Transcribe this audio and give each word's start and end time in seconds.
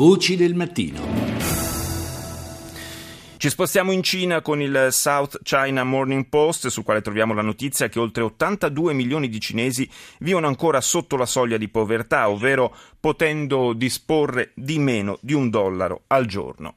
Voci 0.00 0.34
del 0.34 0.54
mattino. 0.54 0.98
Ci 3.36 3.50
spostiamo 3.50 3.92
in 3.92 4.02
Cina 4.02 4.40
con 4.40 4.62
il 4.62 4.88
South 4.92 5.42
China 5.42 5.84
Morning 5.84 6.26
Post, 6.26 6.68
sul 6.68 6.84
quale 6.84 7.02
troviamo 7.02 7.34
la 7.34 7.42
notizia 7.42 7.90
che 7.90 7.98
oltre 7.98 8.22
82 8.22 8.94
milioni 8.94 9.28
di 9.28 9.38
cinesi 9.38 9.86
vivono 10.20 10.46
ancora 10.46 10.80
sotto 10.80 11.18
la 11.18 11.26
soglia 11.26 11.58
di 11.58 11.68
povertà, 11.68 12.30
ovvero 12.30 12.74
potendo 12.98 13.74
disporre 13.74 14.52
di 14.54 14.78
meno 14.78 15.18
di 15.20 15.34
un 15.34 15.50
dollaro 15.50 16.04
al 16.06 16.24
giorno. 16.24 16.76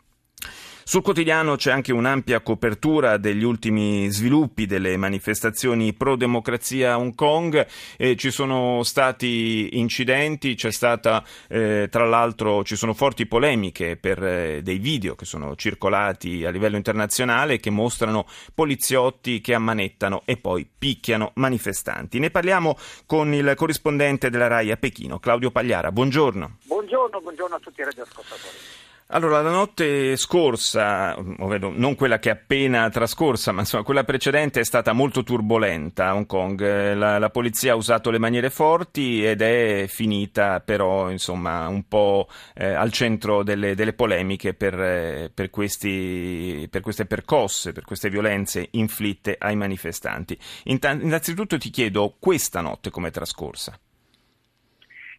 Sul 0.85 1.01
quotidiano 1.01 1.55
c'è 1.55 1.71
anche 1.71 1.93
un'ampia 1.93 2.41
copertura 2.41 3.15
degli 3.15 3.45
ultimi 3.45 4.11
sviluppi 4.11 4.65
delle 4.65 4.97
manifestazioni 4.97 5.93
pro 5.93 6.17
democrazia 6.17 6.93
a 6.93 6.97
Hong 6.97 7.15
Kong. 7.15 7.65
Eh, 7.97 8.17
ci 8.17 8.31
sono 8.31 8.83
stati 8.83 9.77
incidenti, 9.79 10.55
c'è 10.55 10.73
stata 10.73 11.23
eh, 11.47 11.87
tra 11.89 12.05
l'altro 12.05 12.65
ci 12.65 12.75
sono 12.75 12.93
forti 12.93 13.25
polemiche 13.25 13.95
per 13.95 14.21
eh, 14.23 14.61
dei 14.61 14.77
video 14.77 15.15
che 15.15 15.23
sono 15.23 15.55
circolati 15.55 16.43
a 16.43 16.49
livello 16.49 16.75
internazionale 16.75 17.59
che 17.59 17.69
mostrano 17.69 18.27
poliziotti 18.53 19.39
che 19.39 19.53
ammanettano 19.53 20.23
e 20.25 20.35
poi 20.35 20.67
picchiano 20.77 21.31
manifestanti. 21.35 22.19
Ne 22.19 22.29
parliamo 22.29 22.77
con 23.05 23.33
il 23.33 23.53
corrispondente 23.55 24.29
della 24.29 24.47
RAI 24.47 24.71
a 24.71 24.75
Pechino, 24.75 25.17
Claudio 25.19 25.49
Pagliara. 25.49 25.93
Buongiorno. 25.93 26.57
Buongiorno, 26.65 27.21
buongiorno 27.21 27.55
a 27.55 27.59
tutti 27.59 27.79
i 27.79 27.83
radioascoltatori. 27.85 28.81
Allora, 29.15 29.43
la 29.43 29.51
notte 29.51 30.17
scorsa, 30.17 31.15
ovvero 31.37 31.71
non 31.71 31.93
quella 31.93 32.17
che 32.17 32.29
è 32.29 32.31
appena 32.31 32.89
trascorsa, 32.89 33.51
ma 33.51 33.59
insomma 33.59 33.83
quella 33.83 34.03
precedente 34.03 34.59
è 34.59 34.63
stata 34.63 34.91
molto 34.91 35.21
turbolenta 35.21 36.07
a 36.07 36.15
Hong 36.15 36.25
Kong. 36.25 36.95
La, 36.95 37.19
la 37.19 37.29
polizia 37.29 37.73
ha 37.73 37.75
usato 37.75 38.09
le 38.09 38.17
maniere 38.17 38.49
forti 38.49 39.23
ed 39.23 39.43
è 39.43 39.85
finita 39.87 40.61
però 40.61 41.11
insomma 41.11 41.67
un 41.67 41.87
po' 41.87 42.27
eh, 42.55 42.73
al 42.73 42.91
centro 42.91 43.43
delle, 43.43 43.75
delle 43.75 43.93
polemiche 43.93 44.55
per, 44.55 44.81
eh, 44.81 45.31
per, 45.31 45.51
questi, 45.51 46.67
per, 46.71 46.81
queste 46.81 47.05
percosse, 47.05 47.71
per 47.71 47.85
queste 47.85 48.09
violenze 48.09 48.69
inflitte 48.71 49.35
ai 49.37 49.55
manifestanti. 49.55 50.35
Innanzitutto 50.63 51.59
ti 51.59 51.69
chiedo 51.69 52.15
questa 52.17 52.61
notte 52.61 52.89
come 52.89 53.09
è 53.09 53.11
trascorsa. 53.11 53.77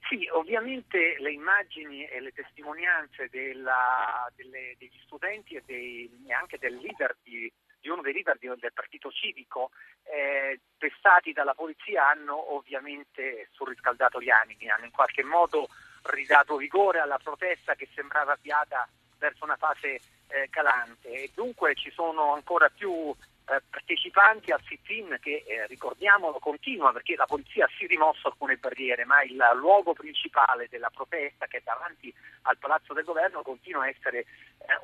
Sì, 0.09 0.29
ovviamente 0.33 1.17
le 1.19 1.33
immagini 1.33 2.05
e 2.07 2.21
le 2.21 2.33
testimonianze 2.33 3.29
della, 3.31 4.31
delle, 4.37 4.75
degli 4.79 4.99
studenti 5.05 5.55
e, 5.55 5.63
dei, 5.65 6.11
e, 6.27 6.33
anche 6.33 6.59
del 6.59 6.77
leader 6.77 7.17
di, 7.23 7.51
di 7.81 7.89
uno 7.89 8.03
dei 8.03 8.13
leader 8.13 8.37
del 8.39 8.73
partito 8.75 9.11
civico 9.11 9.71
eh, 10.05 10.61
pestati 10.77 11.33
dalla 11.33 11.55
polizia 11.55 12.09
hanno 12.09 12.55
ovviamente 12.55 13.49
surriscaldato 13.53 14.21
gli 14.21 14.31
animi, 14.31 14.69
hanno 14.69 14.85
in 14.85 14.91
qualche 14.91 15.23
modo 15.23 15.69
ridato 16.03 16.57
vigore 16.57 16.99
alla 16.99 17.19
protesta 17.19 17.75
che 17.75 17.89
sembrava 17.95 18.33
avviata 18.33 18.87
verso 19.19 19.45
una 19.45 19.57
fase 19.57 20.01
eh, 20.29 20.49
calante. 20.51 21.09
E 21.09 21.31
dunque 21.35 21.75
ci 21.75 21.91
sono 21.91 22.35
ancora 22.35 22.69
più 22.69 23.15
eh, 23.47 23.61
partecipanti 23.69 24.53
al 24.53 24.63
sit-in 24.67 25.19
che, 25.21 25.45
eh, 25.47 25.67
ricordiamolo, 25.67 26.39
continua 26.39 26.93
perché 26.93 27.15
la 27.15 27.27
polizia 27.27 27.69
si 27.77 27.87
rimosso 27.87 28.29
alcune 28.29 28.57
barriere, 28.57 29.05
ma 29.05 29.23
il 29.23 29.37
luogo 29.57 29.93
principale 29.93 30.67
della 30.71 30.91
protesta 30.91 31.47
che 31.47 31.59
è 31.59 31.63
davanti 31.63 32.13
al 32.43 32.57
Palazzo 32.57 32.95
del 32.95 33.05
Governo 33.05 33.43
continua 33.43 33.83
a 33.83 33.89
essere 33.89 34.21
eh, 34.21 34.27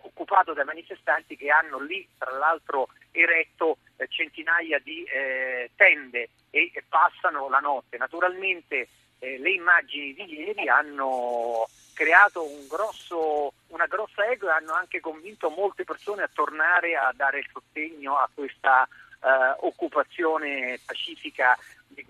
occupato 0.02 0.52
dai 0.52 0.66
manifestanti 0.66 1.36
che 1.36 1.50
hanno 1.50 1.78
lì, 1.78 2.06
tra 2.18 2.32
l'altro, 2.32 2.88
eretto 3.12 3.78
eh, 3.96 4.06
centinaia 4.08 4.78
di 4.78 5.04
eh, 5.04 5.70
tende 5.74 6.28
e, 6.50 6.70
e, 6.74 6.84
passano 6.86 7.48
la 7.48 7.60
notte. 7.60 7.96
Naturalmente 7.96 8.88
le 9.20 9.50
immagini 9.50 10.14
di 10.14 10.32
ieri 10.32 10.66
hanno 10.70 11.68
creato 12.00 12.42
un 12.42 12.66
grosso, 12.66 13.39
una 13.80 13.86
grossa 13.86 14.26
ego 14.30 14.48
e 14.48 14.52
hanno 14.52 14.74
anche 14.74 15.00
convinto 15.00 15.48
molte 15.48 15.84
persone 15.84 16.22
a 16.22 16.30
tornare 16.32 16.96
a 16.96 17.12
dare 17.16 17.38
il 17.38 17.48
sostegno 17.50 18.16
a 18.16 18.28
questa 18.32 18.84
eh, 18.84 19.56
occupazione 19.60 20.78
pacifica 20.84 21.56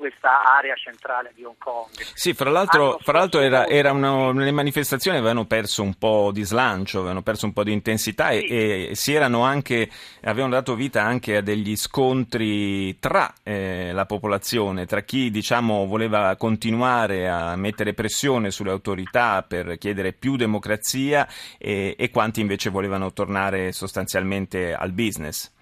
questa 0.00 0.42
area 0.56 0.74
centrale 0.76 1.30
di 1.34 1.44
Hong 1.44 1.58
Kong. 1.58 1.90
Sì, 2.14 2.32
fra 2.32 2.48
l'altro, 2.48 2.98
fra 3.02 3.18
l'altro 3.18 3.40
era, 3.40 3.66
era 3.68 3.92
una, 3.92 4.32
le 4.32 4.50
manifestazioni 4.50 5.18
avevano 5.18 5.44
perso 5.44 5.82
un 5.82 5.94
po' 5.94 6.30
di 6.32 6.42
slancio, 6.42 7.00
avevano 7.00 7.20
perso 7.20 7.44
un 7.44 7.52
po' 7.52 7.62
di 7.62 7.72
intensità 7.72 8.30
sì. 8.30 8.46
e, 8.46 8.88
e, 8.88 8.94
si 8.94 9.12
erano 9.12 9.42
anche, 9.42 9.90
avevano 10.22 10.54
dato 10.54 10.74
vita 10.74 11.02
anche 11.02 11.36
a 11.36 11.42
degli 11.42 11.76
scontri 11.76 12.98
tra 12.98 13.30
eh, 13.42 13.92
la 13.92 14.06
popolazione, 14.06 14.86
tra 14.86 15.02
chi 15.02 15.30
diciamo 15.30 15.84
voleva 15.84 16.34
continuare 16.36 17.28
a 17.28 17.54
mettere 17.56 17.92
pressione 17.92 18.50
sulle 18.50 18.70
autorità 18.70 19.42
per 19.42 19.76
chiedere 19.76 20.14
più 20.14 20.36
democrazia 20.36 21.28
e, 21.58 21.94
e 21.98 22.10
quanti 22.10 22.40
invece 22.40 22.70
volevano 22.70 23.12
tornare 23.12 23.72
sostanzialmente 23.72 24.72
al 24.72 24.92
business. 24.92 25.52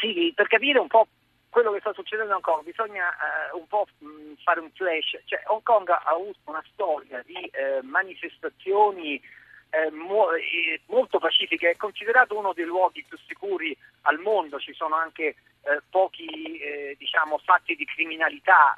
Sì, 0.00 0.32
per 0.32 0.46
capire 0.46 0.78
un 0.78 0.86
po' 0.86 1.08
quello 1.48 1.72
che 1.72 1.80
sta 1.80 1.92
succedendo 1.92 2.32
a 2.32 2.36
Hong 2.36 2.44
Kong 2.44 2.64
bisogna 2.64 3.10
eh, 3.10 3.56
un 3.56 3.66
po' 3.66 3.86
mh, 3.98 4.34
fare 4.42 4.60
un 4.60 4.70
flash, 4.72 5.18
cioè 5.24 5.42
Hong 5.46 5.62
Kong 5.62 5.88
ha 5.88 6.02
avuto 6.04 6.38
una 6.44 6.64
storia 6.72 7.22
di 7.24 7.46
eh, 7.46 7.80
manifestazioni 7.82 9.20
eh, 9.70 9.90
mo- 9.90 10.32
eh, 10.32 10.80
molto 10.86 11.18
pacifiche, 11.18 11.70
è 11.70 11.76
considerato 11.76 12.36
uno 12.36 12.52
dei 12.52 12.64
luoghi 12.64 13.04
più 13.06 13.18
sicuri 13.26 13.76
al 14.02 14.18
mondo, 14.18 14.58
ci 14.58 14.72
sono 14.74 14.94
anche 14.94 15.36
eh, 15.62 15.82
pochi 15.90 16.58
eh, 16.58 16.94
diciamo, 16.98 17.38
fatti 17.38 17.74
di 17.74 17.84
criminalità 17.84 18.76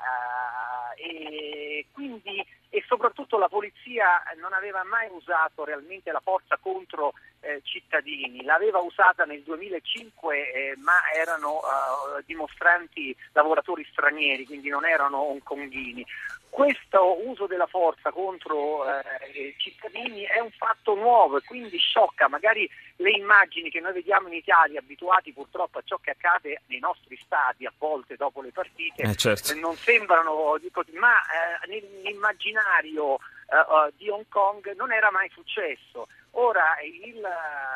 e 0.97 1.58
quindi 1.93 2.45
e 2.71 2.85
soprattutto 2.87 3.39
la 3.39 3.49
polizia 3.49 4.23
non 4.41 4.53
aveva 4.53 4.85
mai 4.85 5.09
usato 5.11 5.65
realmente 5.65 6.13
la 6.13 6.21
forza 6.21 6.59
contro 6.61 7.15
eh, 7.41 7.61
cittadini, 7.63 8.43
l'aveva 8.45 8.79
usata 8.79 9.25
nel 9.25 9.43
2005 9.43 10.53
eh, 10.53 10.77
ma 10.79 10.97
erano 11.15 11.57
uh, 11.57 12.23
dimostranti 12.27 13.17
lavoratori 13.33 13.87
stranieri, 13.91 14.45
quindi 14.45 14.69
non 14.69 14.85
erano 14.85 15.19
hongkonghini. 15.19 16.05
Questo 16.51 17.27
uso 17.29 17.47
della 17.47 17.67
forza 17.67 18.11
contro 18.11 18.85
eh, 18.87 19.55
cittadini 19.59 20.23
è 20.23 20.41
un 20.41 20.51
fatto 20.51 20.95
nuovo 20.95 21.37
e 21.37 21.43
quindi 21.45 21.79
sciocca, 21.79 22.27
magari 22.29 22.69
le 22.97 23.11
immagini 23.11 23.71
che 23.71 23.81
noi 23.81 23.93
vediamo 23.93 24.29
in 24.29 24.35
Italia, 24.35 24.81
abituati 24.81 25.33
purtroppo 25.33 25.79
a 25.79 25.83
ciò 25.85 25.99
che 25.99 26.11
accade 26.11 26.63
nei 26.67 26.81
nostri 26.81 27.17
stati 27.23 27.65
a 27.67 27.73
volte 27.79 28.17
dopo 28.17 28.41
le 28.43 28.51
partite, 28.51 29.03
eh, 29.03 29.15
certo. 29.15 29.55
non 29.55 29.77
sembrano, 29.77 30.57
dico, 30.61 30.83
ma 30.95 31.13
eh, 31.21 31.68
nell'immaginario 31.69 33.15
uh, 33.15 33.93
di 33.97 34.09
Hong 34.09 34.27
Kong 34.29 34.75
non 34.75 34.93
era 34.93 35.11
mai 35.11 35.29
successo. 35.31 36.09
Ora 36.33 36.77
il, 36.83 37.27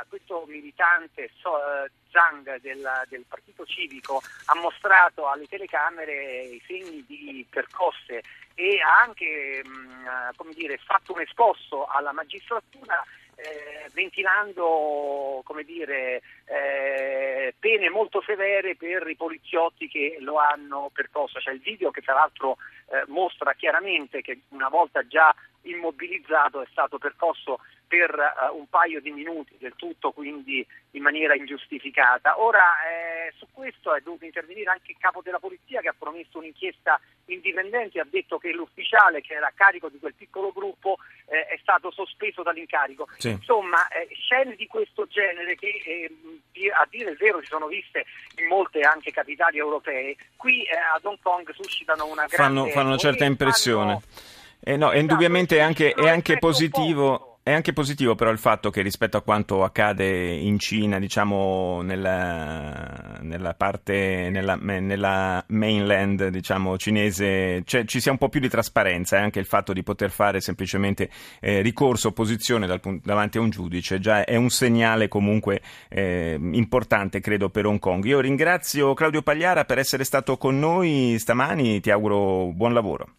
questo 0.09 0.45
militante 0.47 1.31
so, 1.41 1.53
uh, 1.53 1.89
Zhang 2.11 2.61
del, 2.61 2.87
del, 3.09 3.25
partito 3.27 3.65
civico 3.65 4.23
ha 4.47 4.55
mostrato 4.55 5.29
alle 5.29 5.47
telecamere 5.47 6.43
i 6.43 6.63
segni 6.67 7.05
di 7.07 7.47
percosse 7.49 8.23
e 8.55 8.81
ha 8.81 9.01
anche 9.01 9.63
mh, 9.65 10.53
dire, 10.55 10.77
fatto 10.79 11.15
un 11.15 11.21
esposto 11.21 11.87
alla 11.87 12.13
magistratura 12.13 13.03
eh, 13.43 13.91
ventilando 13.93 15.43
dire, 15.65 16.23
eh, 16.45 17.55
pene 17.59 17.89
molto 17.91 18.23
severe 18.23 18.77
per 18.77 19.09
i 19.09 19.17
poliziotti 19.17 19.89
che 19.89 20.17
lo 20.21 20.39
hanno 20.39 20.91
percosso. 20.93 21.39
C'è 21.39 21.51
il 21.51 21.61
video 21.61 21.91
che 21.91 22.03
tra 22.03 22.15
l'altro 22.15 22.57
eh, 22.91 23.05
mostra 23.09 23.55
chiaramente 23.55 24.23
che 24.23 24.41
una 24.51 24.69
volta 24.69 25.07
già 25.07 25.35
immobilizzato 25.63 26.63
è 26.63 26.67
stato 26.71 26.99
percosso 26.99 27.61
per 27.87 28.11
uh, 28.11 28.57
un 28.57 28.67
paio 28.69 29.03
di 29.03 29.11
minuti, 29.11 29.55
del 29.59 29.75
tutto 29.77 30.13
quindi 30.13 30.67
in 30.93 31.03
maniera 31.03 31.35
ingiustificata. 31.35 32.41
Ora 32.41 32.65
eh, 32.89 33.33
su 33.37 33.47
questo 33.53 33.95
è 33.95 34.01
dovuto 34.01 34.25
intervenire 34.25 34.71
anche 34.71 34.93
il 34.93 34.97
capo 34.99 35.21
della 35.21 35.39
polizia 35.39 35.83
che 35.83 35.89
ha 35.89 35.95
promesso 35.99 36.39
un'inchiesta 36.39 36.99
indipendente, 37.27 38.01
ha 38.01 38.07
detto 38.09 38.39
che 38.39 38.51
l'ufficiale 38.53 39.21
che 39.21 39.35
era 39.35 39.49
a 39.49 39.53
carico 39.55 39.91
di 39.91 39.99
quel 39.99 40.15
piccolo 40.15 40.53
gruppo 40.53 40.97
eh, 41.27 41.47
è 41.47 41.59
stato 41.61 41.91
sospeso 41.91 42.43
dall'incarico. 42.43 43.09
Sì. 43.19 43.29
Insomma, 43.29 43.87
eh, 43.89 44.09
scene 44.15 44.55
di 44.57 44.67
questo 44.67 45.07
genere 45.07 45.55
che 45.57 45.83
eh, 45.85 46.71
a 46.71 46.87
dire 46.89 47.11
il 47.11 47.17
vero 47.19 47.41
si 47.41 47.47
sono 47.47 47.67
viste 47.67 48.07
in 48.39 48.47
molte 48.47 48.81
anche 48.81 49.11
capitali 49.11 49.59
europee, 49.59 50.17
qui 50.37 50.65
eh, 50.65 50.77
ad 50.95 51.05
Hong 51.05 51.19
Kong 51.21 51.53
suscitano 51.53 52.07
una 52.07 52.25
grande... 52.25 52.61
Fanno, 52.61 52.73
fanno 52.73 52.89
una 52.89 52.97
certa 52.97 53.25
impressione. 53.27 54.01
Fanno... 54.01 54.41
Eh 54.65 54.77
no, 54.77 54.87
esatto, 54.87 55.01
indubbiamente 55.01 55.57
è 55.57 55.61
anche, 55.61 55.93
è 55.93 56.09
anche 56.09 56.39
positivo 56.39 57.33
è 57.45 57.51
anche 57.51 57.73
positivo 57.73 58.15
però 58.15 58.31
il 58.31 58.39
fatto 58.39 58.71
che 58.71 58.83
rispetto 58.83 59.17
a 59.17 59.23
quanto 59.23 59.65
accade 59.65 60.33
in 60.33 60.61
Cina, 60.61 61.01
diciamo 61.01 61.83
nella, 61.83 63.19
nella 63.21 63.55
parte, 63.55 64.29
nella, 64.31 64.55
nella, 64.55 65.45
mainland 65.49 66.29
diciamo, 66.29 66.79
cinese, 66.79 67.63
cioè, 67.65 67.85
ci 67.85 68.01
sia 68.01 68.13
un 68.13 68.19
po' 68.19 68.29
più 68.29 68.39
di 68.39 68.49
trasparenza 68.49 69.17
e 69.17 69.23
anche 69.23 69.41
il 69.41 69.47
fatto 69.47 69.73
di 69.73 69.83
poter 69.83 70.11
fare 70.11 70.41
semplicemente 70.41 71.11
eh, 71.41 71.63
ricorso, 71.63 72.09
opposizione 72.09 72.69
dal, 72.69 72.81
davanti 73.03 73.39
a 73.39 73.41
un 73.41 73.51
giudice, 73.51 73.99
già 73.99 74.25
è 74.25 74.37
un 74.37 74.51
segnale 74.51 75.09
comunque 75.09 75.63
eh, 75.89 76.39
importante 76.41 77.19
credo 77.19 77.51
per 77.51 77.67
Hong 77.67 77.81
Kong. 77.81 78.05
Io 78.05 78.21
ringrazio 78.21 78.95
Claudio 78.95 79.23
Pagliara 79.23 79.65
per 79.65 79.79
essere 79.79 80.05
stato 80.05 80.37
con 80.37 80.61
noi 80.61 81.17
stamani, 81.19 81.81
ti 81.81 81.91
auguro 81.91 82.53
buon 82.53 82.73
lavoro. 82.73 83.09